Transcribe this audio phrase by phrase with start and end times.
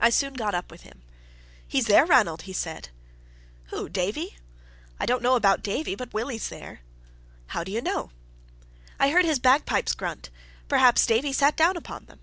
[0.00, 1.02] I soon got up with him.
[1.68, 2.88] "He's there, Ranald!" he said.
[3.66, 3.88] "Who?
[3.88, 4.36] Davie?"
[4.98, 6.80] "I don't know about Davie; but Willie's there."
[7.54, 8.10] "How do you know?"
[8.98, 10.30] "I heard his bagpipes grunt.
[10.68, 12.18] Perhaps Davie sat down upon them."